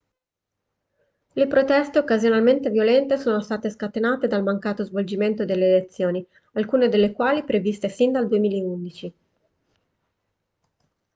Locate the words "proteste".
1.45-1.99